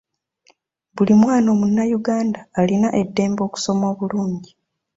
[0.95, 4.51] Buli mwana omunnayuganda alina eddembe okusoma obulungi.